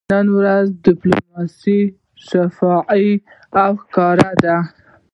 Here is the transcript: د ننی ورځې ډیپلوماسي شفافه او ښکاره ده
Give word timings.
د 0.09 0.11
ننی 0.17 0.31
ورځې 0.37 0.69
ډیپلوماسي 0.85 1.79
شفافه 2.27 2.73
او 3.63 3.71
ښکاره 3.81 4.31
ده 4.43 4.57